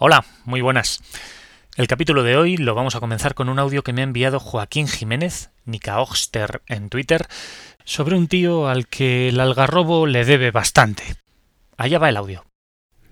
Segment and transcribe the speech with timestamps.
[0.00, 1.00] Hola, muy buenas.
[1.76, 4.38] El capítulo de hoy lo vamos a comenzar con un audio que me ha enviado
[4.38, 7.26] Joaquín Jiménez, Nika Oxter en Twitter,
[7.82, 11.02] sobre un tío al que el algarrobo le debe bastante.
[11.76, 12.44] Allá va el audio.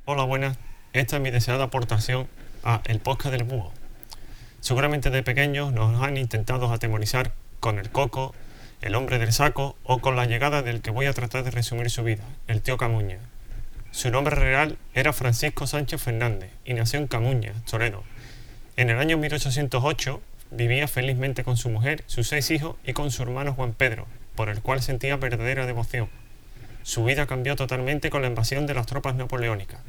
[0.04, 0.58] Hola, buenas.
[0.92, 2.28] Esta es mi deseada aportación
[2.62, 3.72] a El Podcast del Búho.
[4.60, 8.32] Seguramente de pequeños nos han intentado atemorizar con el coco,
[8.80, 11.90] el hombre del saco o con la llegada del que voy a tratar de resumir
[11.90, 13.18] su vida, el tío Camuña.
[13.96, 18.02] Su nombre real era Francisco Sánchez Fernández y nació en Camuña, Toledo.
[18.76, 23.22] En el año 1808 vivía felizmente con su mujer, sus seis hijos y con su
[23.22, 26.10] hermano Juan Pedro, por el cual sentía verdadera devoción.
[26.82, 29.80] Su vida cambió totalmente con la invasión de las tropas napoleónicas.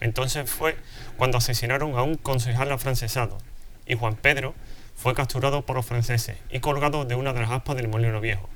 [0.00, 0.76] Entonces fue
[1.16, 3.36] cuando asesinaron a un concejal afrancesado
[3.84, 4.54] y Juan Pedro
[4.94, 8.48] fue capturado por los franceses y colgado de una de las aspas del molino viejo,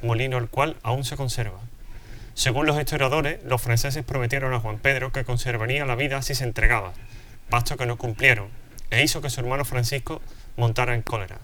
[0.00, 1.60] molino el cual aún se conserva.
[2.38, 6.44] Según los historiadores, los franceses prometieron a Juan Pedro que conservaría la vida si se
[6.44, 6.92] entregaba,
[7.50, 8.46] pasto que no cumplieron,
[8.90, 10.22] e hizo que su hermano Francisco
[10.56, 11.38] montara en cólera.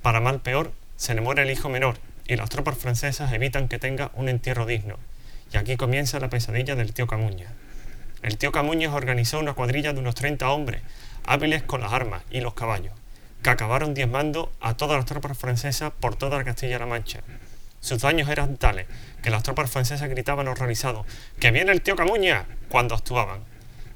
[0.00, 1.96] Para mal peor, se le muere el hijo menor,
[2.28, 4.96] y las tropas francesas evitan que tenga un entierro digno.
[5.52, 7.52] Y aquí comienza la pesadilla del tío Camuña.
[8.22, 10.82] El tío Camuñas organizó una cuadrilla de unos 30 hombres,
[11.26, 12.94] hábiles con las armas y los caballos,
[13.42, 17.24] que acabaron diezmando a todas las tropas francesas por toda la Castilla-La Mancha.
[17.80, 18.86] Sus daños eran tales
[19.22, 21.06] que las tropas francesas gritaban horrorizados
[21.40, 22.46] ¡Que viene el tío Camuña!
[22.68, 23.40] cuando actuaban.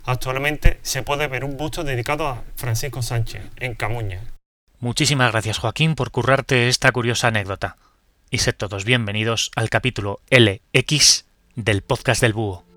[0.05, 4.21] Actualmente se puede ver un busto dedicado a Francisco Sánchez, en Camuña.
[4.81, 7.77] Muchísimas gracias Joaquín por currarte esta curiosa anécdota.
[8.31, 12.72] Y sed todos bienvenidos al capítulo LX del podcast del búho.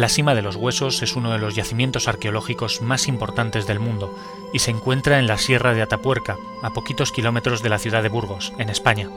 [0.00, 4.16] La Cima de los Huesos es uno de los yacimientos arqueológicos más importantes del mundo
[4.50, 8.08] y se encuentra en la Sierra de Atapuerca, a poquitos kilómetros de la ciudad de
[8.08, 9.10] Burgos, en España.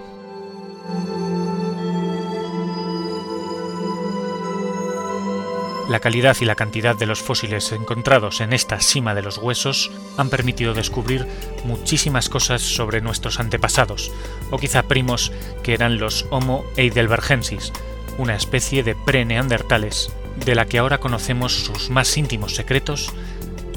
[5.88, 9.90] La calidad y la cantidad de los fósiles encontrados en esta cima de los huesos
[10.18, 11.26] han permitido descubrir
[11.64, 14.12] muchísimas cosas sobre nuestros antepasados,
[14.52, 15.32] o quizá primos
[15.64, 17.72] que eran los Homo heidelbergensis,
[18.18, 23.14] una especie de pre-neandertales de la que ahora conocemos sus más íntimos secretos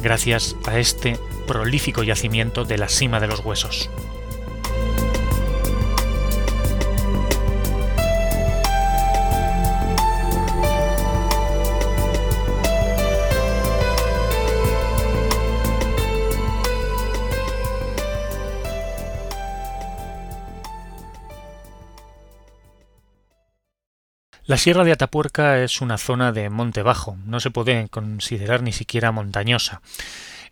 [0.02, 3.90] gracias a este prolífico yacimiento de la cima de los huesos.
[24.46, 28.70] La Sierra de Atapuerca es una zona de monte bajo, no se puede considerar ni
[28.70, 29.82] siquiera montañosa.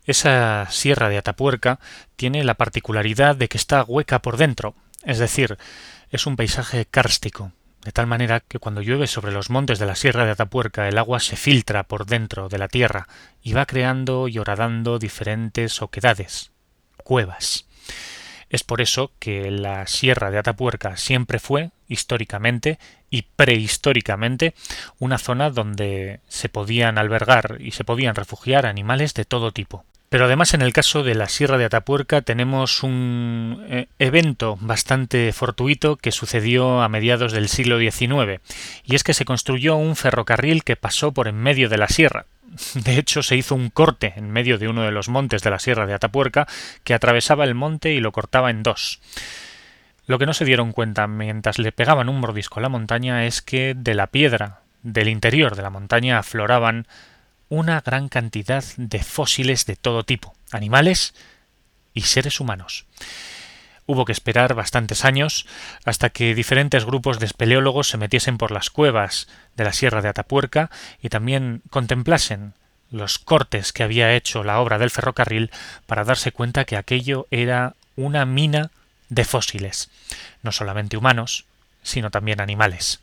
[0.03, 1.79] Esa Sierra de Atapuerca
[2.17, 4.75] tiene la particularidad de que está hueca por dentro,
[5.05, 5.57] es decir,
[6.09, 7.53] es un paisaje kárstico,
[7.85, 10.97] de tal manera que cuando llueve sobre los montes de la Sierra de Atapuerca el
[10.97, 13.07] agua se filtra por dentro de la tierra
[13.41, 16.51] y va creando y horadando diferentes oquedades,
[16.97, 17.65] cuevas.
[18.55, 22.79] Es por eso que la Sierra de Atapuerca siempre fue, históricamente
[23.09, 24.53] y prehistóricamente,
[24.97, 29.83] una zona donde se podían albergar y se podían refugiar animales de todo tipo.
[30.07, 35.33] Pero además en el caso de la Sierra de Atapuerca tenemos un eh, evento bastante
[35.33, 38.39] fortuito que sucedió a mediados del siglo XIX,
[38.85, 42.25] y es que se construyó un ferrocarril que pasó por en medio de la sierra,
[42.75, 45.59] de hecho, se hizo un corte en medio de uno de los montes de la
[45.59, 46.47] Sierra de Atapuerca
[46.83, 48.99] que atravesaba el monte y lo cortaba en dos.
[50.07, 53.41] Lo que no se dieron cuenta mientras le pegaban un mordisco a la montaña es
[53.41, 56.87] que de la piedra del interior de la montaña afloraban
[57.49, 61.15] una gran cantidad de fósiles de todo tipo, animales
[61.93, 62.85] y seres humanos.
[63.87, 65.45] Hubo que esperar bastantes años
[65.83, 70.09] hasta que diferentes grupos de espeleólogos se metiesen por las cuevas de la Sierra de
[70.09, 70.71] Atapuerca
[71.01, 72.53] y también contemplasen
[72.91, 75.51] los cortes que había hecho la obra del ferrocarril
[75.85, 78.71] para darse cuenta que aquello era una mina
[79.09, 79.89] de fósiles,
[80.41, 81.45] no solamente humanos,
[81.83, 82.99] sino también animales.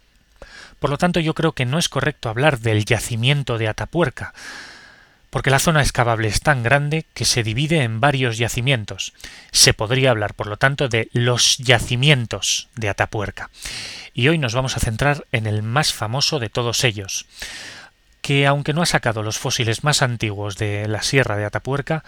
[0.81, 4.35] Por lo tanto, yo creo que no es correcto hablar del yacimiento de Atapuerca,
[5.33, 9.15] porque la zona excavable es tan grande que se divide en varios yacimientos.
[9.51, 13.49] Se podría hablar, por lo tanto, de los yacimientos de Atapuerca.
[14.13, 17.25] Y hoy nos vamos a centrar en el más famoso de todos ellos,
[18.21, 22.05] que aunque no ha sacado los fósiles más antiguos de la Sierra de Atapuerca,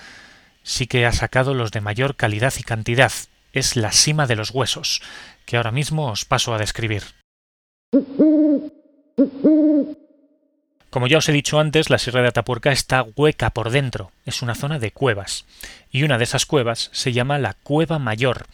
[0.62, 3.12] sí que ha sacado los de mayor calidad y cantidad.
[3.54, 5.00] Es la cima de los huesos,
[5.46, 7.04] que ahora mismo os paso a describir.
[10.94, 14.42] Como ya os he dicho antes, la Sierra de Atapuerca está hueca por dentro, es
[14.42, 15.44] una zona de cuevas,
[15.90, 18.46] y una de esas cuevas se llama la Cueva Mayor,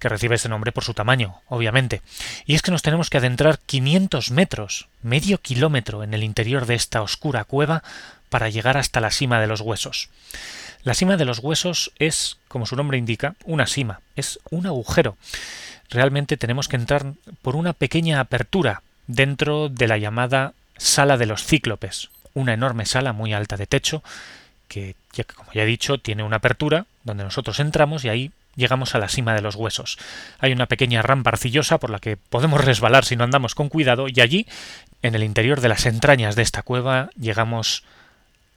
[0.00, 2.02] que recibe ese nombre por su tamaño, obviamente.
[2.46, 6.74] Y es que nos tenemos que adentrar 500 metros, medio kilómetro en el interior de
[6.74, 7.84] esta oscura cueva
[8.28, 10.08] para llegar hasta la cima de los huesos.
[10.82, 15.16] La cima de los huesos es, como su nombre indica, una cima, es un agujero.
[15.90, 21.44] Realmente tenemos que entrar por una pequeña apertura dentro de la llamada Sala de los
[21.44, 24.02] Cíclopes, una enorme sala muy alta de techo
[24.68, 24.96] que,
[25.34, 29.08] como ya he dicho, tiene una apertura donde nosotros entramos y ahí llegamos a la
[29.08, 29.98] cima de los huesos.
[30.38, 34.06] Hay una pequeña rampa arcillosa por la que podemos resbalar si no andamos con cuidado
[34.08, 34.46] y allí,
[35.02, 37.84] en el interior de las entrañas de esta cueva, llegamos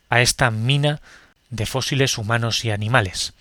[0.10, 1.02] a esta mina
[1.50, 3.34] de fósiles humanos y animales.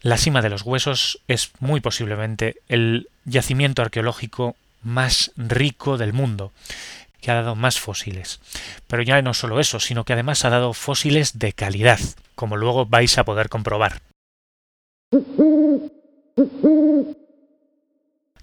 [0.00, 6.52] La cima de los huesos es muy posiblemente el yacimiento arqueológico más rico del mundo
[7.20, 8.40] que ha dado más fósiles.
[8.86, 12.00] Pero ya no solo eso, sino que además ha dado fósiles de calidad,
[12.34, 14.02] como luego vais a poder comprobar.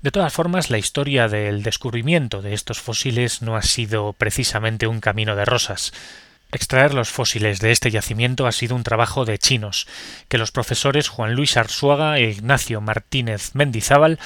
[0.01, 4.99] De todas formas, la historia del descubrimiento de estos fósiles no ha sido precisamente un
[4.99, 5.93] camino de rosas.
[6.51, 9.87] Extraer los fósiles de este yacimiento ha sido un trabajo de chinos,
[10.27, 14.19] que los profesores Juan Luis Arzuaga e Ignacio Martínez Mendizábal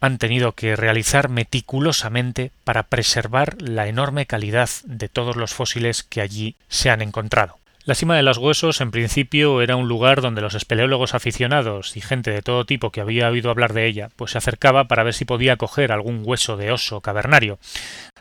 [0.00, 6.20] han tenido que realizar meticulosamente para preservar la enorme calidad de todos los fósiles que
[6.20, 7.58] allí se han encontrado.
[7.84, 12.00] La cima de los huesos en principio era un lugar donde los espeleólogos aficionados y
[12.00, 15.14] gente de todo tipo que había oído hablar de ella pues se acercaba para ver
[15.14, 17.58] si podía coger algún hueso de oso cavernario.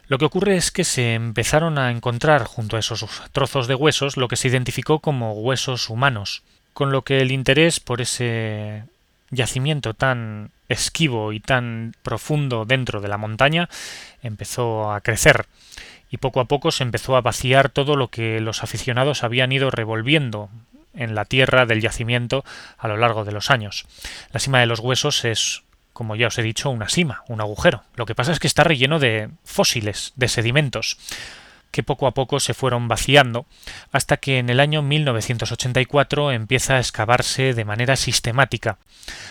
[0.07, 4.17] Lo que ocurre es que se empezaron a encontrar junto a esos trozos de huesos
[4.17, 6.41] lo que se identificó como huesos humanos,
[6.73, 8.85] con lo que el interés por ese
[9.29, 13.69] yacimiento tan esquivo y tan profundo dentro de la montaña
[14.21, 15.47] empezó a crecer
[16.09, 19.69] y poco a poco se empezó a vaciar todo lo que los aficionados habían ido
[19.71, 20.49] revolviendo
[20.93, 22.43] en la tierra del yacimiento
[22.77, 23.85] a lo largo de los años.
[24.31, 25.63] La cima de los huesos es,
[25.93, 27.83] como ya os he dicho, una cima, un agujero.
[27.95, 30.97] Lo que pasa es que está relleno de fósiles, de sedimentos
[31.71, 33.45] que poco a poco se fueron vaciando,
[33.91, 38.77] hasta que en el año 1984 empieza a excavarse de manera sistemática.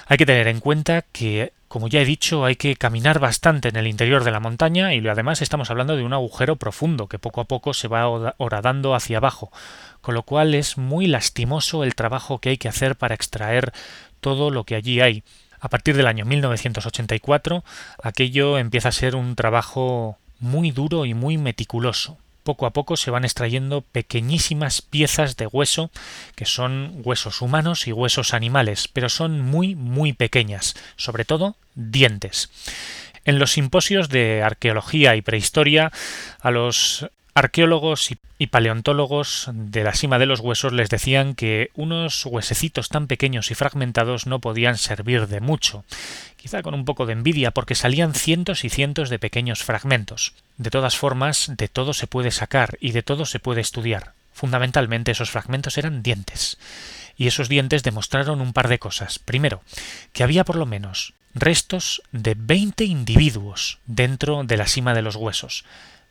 [0.06, 3.76] Hay que tener en cuenta que, como ya he dicho, hay que caminar bastante en
[3.76, 7.40] el interior de la montaña y además estamos hablando de un agujero profundo que poco
[7.40, 9.52] a poco se va horadando hacia abajo,
[10.00, 13.72] con lo cual es muy lastimoso el trabajo que hay que hacer para extraer
[14.20, 15.22] todo lo que allí hay.
[15.60, 17.64] A partir del año 1984,
[18.02, 22.16] aquello empieza a ser un trabajo muy duro y muy meticuloso
[22.48, 25.90] poco a poco se van extrayendo pequeñísimas piezas de hueso
[26.34, 32.48] que son huesos humanos y huesos animales, pero son muy muy pequeñas, sobre todo dientes.
[33.26, 35.92] En los simposios de arqueología y prehistoria
[36.40, 42.26] a los arqueólogos y paleontólogos de la cima de los huesos les decían que unos
[42.26, 45.84] huesecitos tan pequeños y fragmentados no podían servir de mucho,
[46.36, 50.34] quizá con un poco de envidia porque salían cientos y cientos de pequeños fragmentos.
[50.56, 54.12] De todas formas, de todo se puede sacar y de todo se puede estudiar.
[54.32, 56.58] Fundamentalmente esos fragmentos eran dientes.
[57.16, 59.18] Y esos dientes demostraron un par de cosas.
[59.18, 59.62] Primero,
[60.12, 65.16] que había por lo menos restos de veinte individuos dentro de la cima de los
[65.16, 65.64] huesos.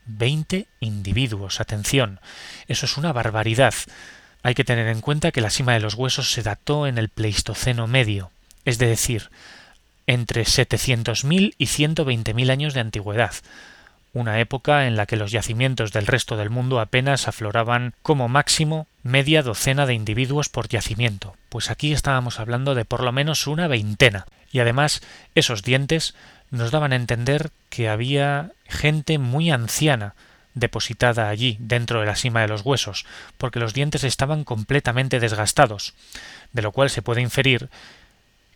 [0.07, 1.61] 20 individuos.
[1.61, 2.19] Atención,
[2.67, 3.73] eso es una barbaridad.
[4.43, 7.09] Hay que tener en cuenta que la cima de los huesos se dató en el
[7.09, 8.31] Pleistoceno medio,
[8.65, 9.29] es decir,
[10.05, 13.33] entre 700.000 y 120.000 años de antigüedad,
[14.13, 18.87] una época en la que los yacimientos del resto del mundo apenas afloraban como máximo
[19.03, 23.67] media docena de individuos por yacimiento, pues aquí estábamos hablando de por lo menos una
[23.67, 25.01] veintena, y además
[25.35, 26.15] esos dientes
[26.51, 30.15] nos daban a entender que había gente muy anciana
[30.59, 33.05] depositada allí, dentro de la cima de los huesos,
[33.37, 35.93] porque los dientes estaban completamente desgastados,
[36.53, 37.69] de lo cual se puede inferir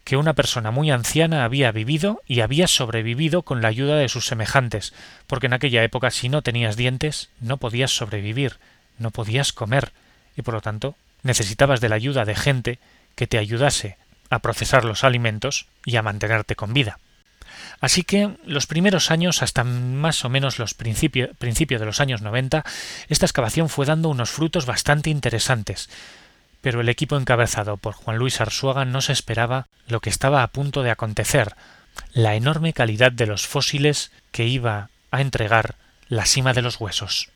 [0.03, 4.25] que una persona muy anciana había vivido y había sobrevivido con la ayuda de sus
[4.25, 4.93] semejantes,
[5.27, 8.57] porque en aquella época si no tenías dientes no podías sobrevivir,
[8.97, 9.91] no podías comer,
[10.35, 12.79] y por lo tanto necesitabas de la ayuda de gente
[13.15, 13.97] que te ayudase
[14.31, 16.97] a procesar los alimentos y a mantenerte con vida.
[17.79, 22.63] Así que los primeros años, hasta más o menos los principios de los años 90,
[23.09, 25.89] esta excavación fue dando unos frutos bastante interesantes.
[26.61, 30.47] Pero el equipo encabezado por Juan Luis Arzuaga no se esperaba lo que estaba a
[30.47, 31.55] punto de acontecer,
[32.13, 35.75] la enorme calidad de los fósiles que iba a entregar
[36.07, 37.29] la cima de los huesos.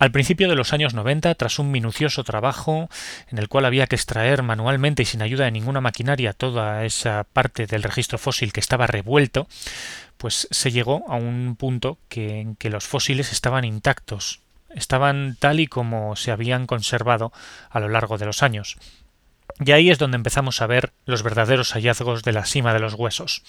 [0.00, 2.88] Al principio de los años 90, tras un minucioso trabajo
[3.28, 7.24] en el cual había que extraer manualmente y sin ayuda de ninguna maquinaria toda esa
[7.24, 9.46] parte del registro fósil que estaba revuelto,
[10.16, 14.40] pues se llegó a un punto que, en que los fósiles estaban intactos,
[14.70, 17.30] estaban tal y como se habían conservado
[17.68, 18.78] a lo largo de los años.
[19.62, 22.94] Y ahí es donde empezamos a ver los verdaderos hallazgos de la cima de los
[22.94, 23.42] huesos.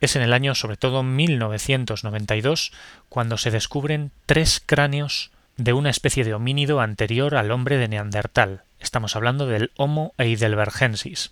[0.00, 2.72] Es en el año sobre todo 1992
[3.08, 8.62] cuando se descubren tres cráneos de una especie de homínido anterior al hombre de Neandertal.
[8.80, 11.30] Estamos hablando del Homo heidelbergensis.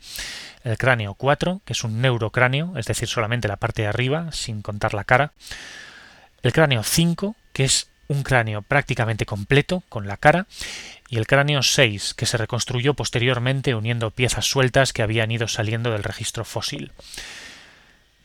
[0.63, 4.63] El cráneo 4, que es un neurocráneo, es decir, solamente la parte de arriba, sin
[4.63, 5.33] contar la cara.
[6.43, 10.47] El cráneo 5, que es un cráneo prácticamente completo, con la cara.
[11.09, 15.91] Y el cráneo 6, que se reconstruyó posteriormente uniendo piezas sueltas que habían ido saliendo
[15.91, 16.93] del registro fósil.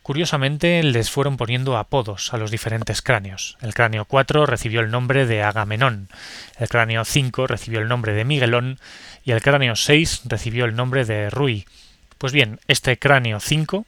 [0.05, 3.57] Curiosamente les fueron poniendo apodos a los diferentes cráneos.
[3.59, 6.09] El cráneo 4 recibió el nombre de Agamenón,
[6.59, 8.77] el cráneo 5 recibió el nombre de Miguelón
[9.23, 11.65] y el cráneo 6 recibió el nombre de Rui.
[12.19, 13.87] Pues bien, este cráneo 5,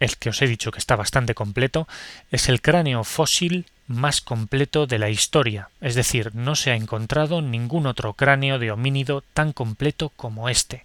[0.00, 1.88] el que os he dicho que está bastante completo,
[2.30, 7.40] es el cráneo fósil más completo de la historia, es decir, no se ha encontrado
[7.40, 10.84] ningún otro cráneo de homínido tan completo como este.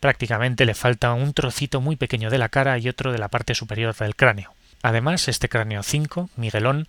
[0.00, 3.54] Prácticamente le falta un trocito muy pequeño de la cara y otro de la parte
[3.54, 4.54] superior del cráneo.
[4.82, 6.86] Además, este cráneo 5, Miguelón,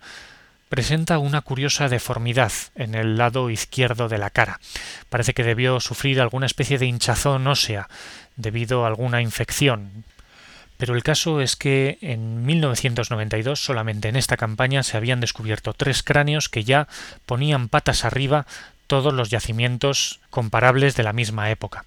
[0.68, 4.60] presenta una curiosa deformidad en el lado izquierdo de la cara.
[5.08, 7.88] Parece que debió sufrir alguna especie de hinchazón ósea
[8.36, 10.04] debido a alguna infección.
[10.76, 16.02] Pero el caso es que en 1992 solamente en esta campaña se habían descubierto tres
[16.02, 16.86] cráneos que ya
[17.26, 18.46] ponían patas arriba
[18.86, 21.84] todos los yacimientos comparables de la misma época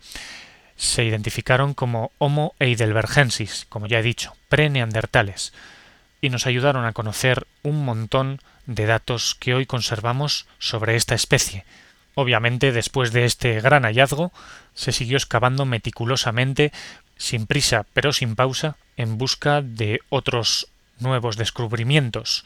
[0.81, 5.53] se identificaron como Homo heidelbergensis, como ya he dicho, pre-neandertales,
[6.21, 11.65] y nos ayudaron a conocer un montón de datos que hoy conservamos sobre esta especie.
[12.15, 14.31] Obviamente, después de este gran hallazgo,
[14.73, 16.71] se siguió excavando meticulosamente,
[17.15, 22.43] sin prisa pero sin pausa, en busca de otros nuevos descubrimientos,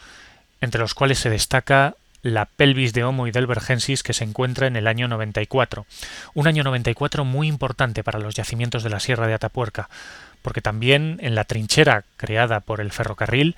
[0.60, 4.88] entre los cuales se destaca la pelvis de Homo heidelbergensis que se encuentra en el
[4.88, 5.86] año 94.
[6.34, 9.90] Un año 94 muy importante para los yacimientos de la Sierra de Atapuerca,
[10.42, 13.56] porque también en la trinchera creada por el ferrocarril,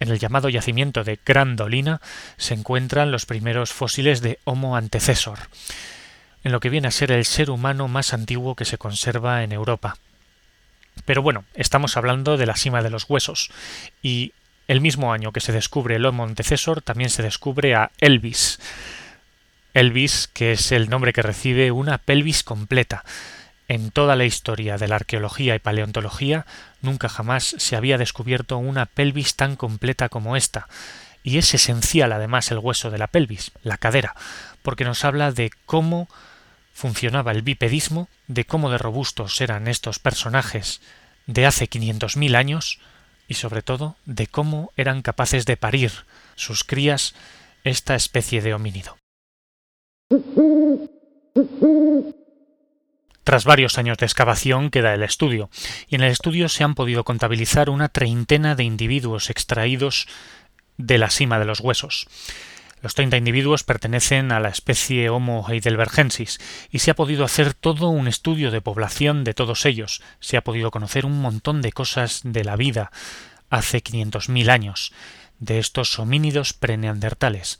[0.00, 2.00] en el llamado yacimiento de Gran Dolina,
[2.38, 5.38] se encuentran los primeros fósiles de Homo antecesor,
[6.42, 9.52] en lo que viene a ser el ser humano más antiguo que se conserva en
[9.52, 9.98] Europa.
[11.04, 13.50] Pero bueno, estamos hablando de la cima de los huesos,
[14.02, 14.32] y
[14.68, 18.58] el mismo año que se descubre el Homo antecesor, también se descubre a Elvis.
[19.74, 23.04] Elvis, que es el nombre que recibe una pelvis completa.
[23.68, 26.46] En toda la historia de la arqueología y paleontología
[26.82, 30.68] nunca jamás se había descubierto una pelvis tan completa como esta,
[31.22, 34.14] y es esencial además el hueso de la pelvis, la cadera,
[34.62, 36.08] porque nos habla de cómo
[36.72, 40.80] funcionaba el bipedismo, de cómo de robustos eran estos personajes
[41.26, 42.78] de hace 500.000 años,
[43.28, 45.92] y sobre todo de cómo eran capaces de parir
[46.34, 47.14] sus crías
[47.64, 48.96] esta especie de homínido.
[53.24, 55.50] Tras varios años de excavación queda el estudio,
[55.88, 60.06] y en el estudio se han podido contabilizar una treintena de individuos extraídos
[60.76, 62.06] de la cima de los huesos.
[62.86, 66.38] Los 30 individuos pertenecen a la especie Homo heidelbergensis
[66.70, 70.02] y se ha podido hacer todo un estudio de población de todos ellos.
[70.20, 72.92] Se ha podido conocer un montón de cosas de la vida
[73.50, 74.92] hace 500.000 años,
[75.40, 77.58] de estos homínidos preneandertales.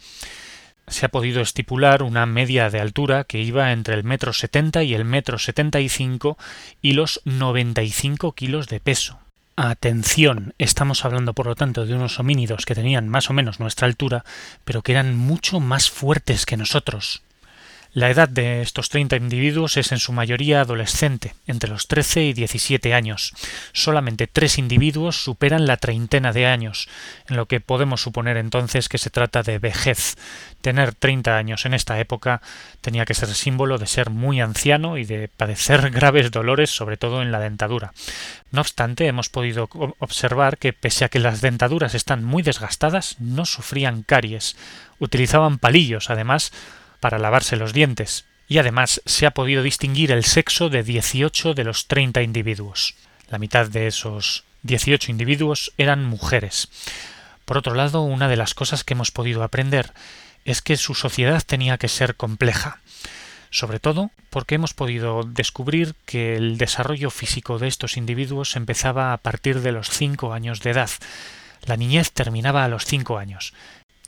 [0.87, 4.95] Se ha podido estipular una media de altura que iba entre el metro setenta y
[4.95, 6.38] el metro setenta y cinco
[6.80, 9.25] y los 95 kilos de peso.
[9.58, 13.86] Atención, estamos hablando por lo tanto de unos homínidos que tenían más o menos nuestra
[13.86, 14.22] altura,
[14.66, 17.22] pero que eran mucho más fuertes que nosotros.
[17.96, 22.32] La edad de estos 30 individuos es en su mayoría adolescente, entre los 13 y
[22.34, 23.32] 17 años.
[23.72, 26.90] Solamente tres individuos superan la treintena de años,
[27.26, 30.16] en lo que podemos suponer entonces que se trata de vejez.
[30.60, 32.42] Tener 30 años en esta época
[32.82, 37.22] tenía que ser símbolo de ser muy anciano y de padecer graves dolores, sobre todo
[37.22, 37.94] en la dentadura.
[38.50, 43.46] No obstante, hemos podido observar que pese a que las dentaduras están muy desgastadas, no
[43.46, 44.54] sufrían caries.
[44.98, 46.52] Utilizaban palillos, además,
[47.06, 51.62] para lavarse los dientes, y además se ha podido distinguir el sexo de 18 de
[51.62, 52.96] los 30 individuos.
[53.30, 56.68] La mitad de esos 18 individuos eran mujeres.
[57.44, 59.92] Por otro lado, una de las cosas que hemos podido aprender
[60.44, 62.80] es que su sociedad tenía que ser compleja,
[63.50, 69.18] sobre todo porque hemos podido descubrir que el desarrollo físico de estos individuos empezaba a
[69.18, 70.90] partir de los cinco años de edad.
[71.66, 73.54] La niñez terminaba a los cinco años,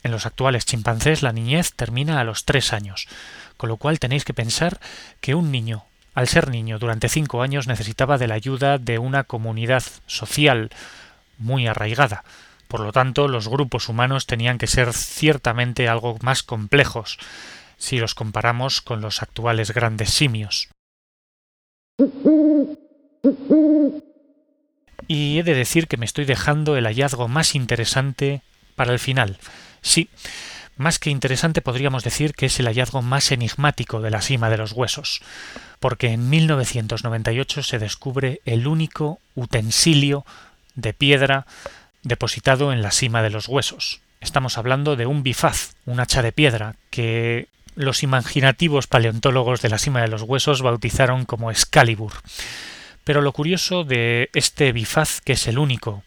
[0.03, 3.09] En los actuales chimpancés la niñez termina a los tres años,
[3.57, 4.81] con lo cual tenéis que pensar
[5.21, 9.25] que un niño, al ser niño durante cinco años, necesitaba de la ayuda de una
[9.25, 10.71] comunidad social
[11.39, 12.25] muy arraigada.
[12.69, 17.19] Por lo tanto, los grupos humanos tenían que ser ciertamente algo más complejos,
[17.79, 20.69] si los comparamos con los actuales grandes simios.
[25.07, 28.43] Y he de decir que me estoy dejando el hallazgo más interesante
[28.77, 29.39] para el final.
[29.83, 30.09] Sí,
[30.79, 34.59] más que interesante podríamos decir que es el hallazgo más enigmático de la cima de
[34.59, 35.21] los huesos,
[35.81, 40.25] porque en 1998 se descubre el único utensilio
[40.77, 41.47] de piedra
[42.05, 44.01] depositado en la cima de los huesos.
[44.21, 49.79] Estamos hablando de un bifaz, un hacha de piedra, que los imaginativos paleontólogos de la
[49.79, 52.13] cima de los huesos bautizaron como Excalibur.
[53.03, 56.05] Pero lo curioso de este bifaz, que es el único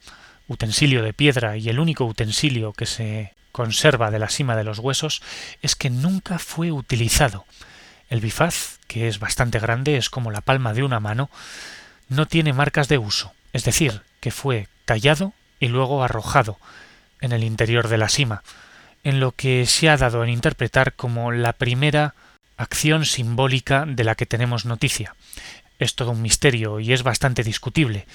[0.47, 4.79] utensilio de piedra y el único utensilio que se conserva de la cima de los
[4.79, 5.21] huesos,
[5.61, 7.45] es que nunca fue utilizado.
[8.09, 11.29] El bifaz, que es bastante grande, es como la palma de una mano,
[12.09, 16.57] no tiene marcas de uso, es decir, que fue tallado y luego arrojado
[17.21, 18.43] en el interior de la cima,
[19.03, 22.15] en lo que se ha dado en interpretar como la primera
[22.57, 25.15] acción simbólica de la que tenemos noticia.
[25.79, 28.05] Es todo un misterio y es bastante discutible.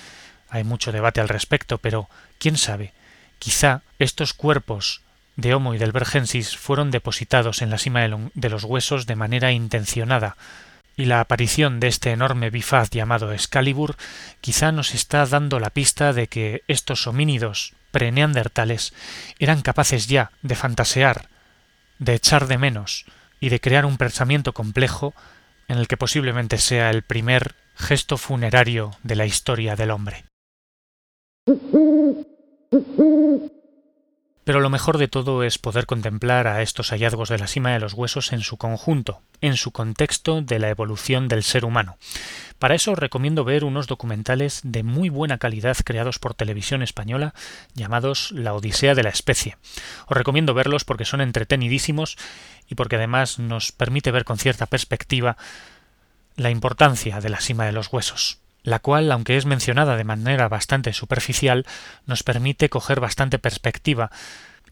[0.51, 2.93] Hay mucho debate al respecto, pero quién sabe,
[3.39, 5.03] quizá estos cuerpos
[5.37, 9.53] de Homo y del Vergensis fueron depositados en la cima de los huesos de manera
[9.53, 10.37] intencionada,
[10.97, 13.97] y la aparición de este enorme bifaz llamado Excalibur
[14.41, 18.95] quizá nos está dando la pista de que estos homínidos preneandertales
[19.39, 21.29] eran capaces ya de fantasear,
[21.99, 23.05] de echar de menos
[23.41, 25.15] y de crear un pensamiento complejo
[25.69, 30.25] en el que posiblemente sea el primer gesto funerario de la historia del hombre.
[34.47, 37.81] Pero lo mejor de todo es poder contemplar a estos hallazgos de la cima de
[37.81, 41.99] los huesos en su conjunto, en su contexto de la evolución del ser humano.
[42.61, 47.35] Para eso recomiendo ver unos documentales de muy buena calidad creados por televisión española
[47.75, 49.57] llamados La Odisea de la Especie.
[50.07, 52.17] Os recomiendo verlos porque son entretenidísimos
[52.69, 55.37] y porque además nos permite ver con cierta perspectiva
[56.37, 60.49] la importancia de la cima de los huesos la cual, aunque es mencionada de manera
[60.49, 61.65] bastante superficial,
[62.05, 64.11] nos permite coger bastante perspectiva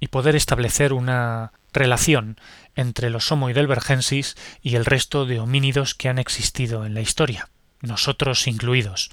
[0.01, 2.37] y poder establecer una relación
[2.75, 7.49] entre los Homo heidelbergensis y el resto de homínidos que han existido en la historia,
[7.83, 9.13] nosotros incluidos,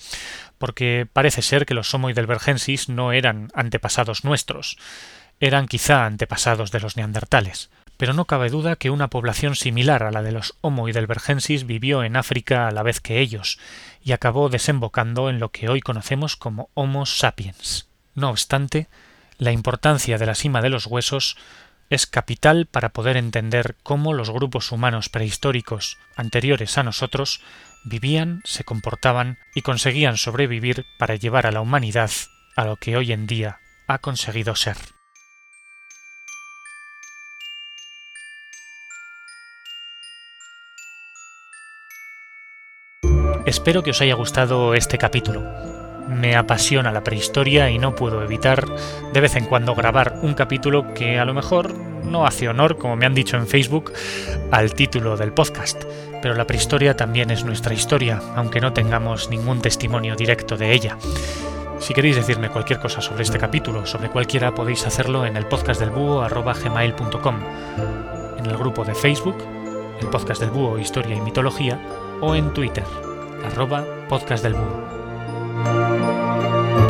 [0.58, 4.80] porque parece ser que los Homo heidelbergensis no eran antepasados nuestros,
[5.40, 7.70] eran quizá antepasados de los neandertales
[8.02, 12.04] pero no cabe duda que una población similar a la de los Homo heidelbergensis vivió
[12.04, 13.60] en África a la vez que ellos,
[14.04, 17.90] y acabó desembocando en lo que hoy conocemos como Homo sapiens.
[18.16, 18.88] No obstante,
[19.38, 21.38] la importancia de la cima de los huesos
[21.92, 27.40] es capital para poder entender cómo los grupos humanos prehistóricos anteriores a nosotros
[27.84, 32.10] vivían, se comportaban y conseguían sobrevivir para llevar a la humanidad
[32.56, 34.78] a lo que hoy en día ha conseguido ser.
[43.46, 45.42] Espero que os haya gustado este capítulo.
[46.08, 48.68] Me apasiona la prehistoria y no puedo evitar
[49.14, 52.96] de vez en cuando grabar un capítulo que a lo mejor no hace honor, como
[52.96, 53.94] me han dicho en Facebook,
[54.52, 55.86] al título del podcast.
[56.22, 60.98] Pero la prehistoria también es nuestra historia, aunque no tengamos ningún testimonio directo de ella.
[61.80, 65.80] Si queréis decirme cualquier cosa sobre este capítulo, sobre cualquiera, podéis hacerlo en el podcast
[65.80, 66.24] del búho
[68.38, 69.38] en el grupo de Facebook,
[70.00, 71.80] el podcast del búho Historia y Mitología,
[72.22, 72.84] o en Twitter,
[73.46, 74.88] arroba podcast del búho.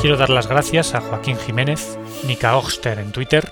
[0.01, 3.51] Quiero dar las gracias a Joaquín Jiménez, Nika Oxter en Twitter,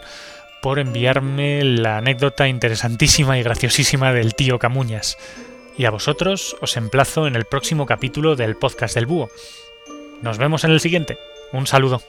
[0.61, 5.17] por enviarme la anécdota interesantísima y graciosísima del tío Camuñas.
[5.77, 9.29] Y a vosotros os emplazo en el próximo capítulo del podcast del búho.
[10.21, 11.17] Nos vemos en el siguiente.
[11.53, 12.01] Un saludo.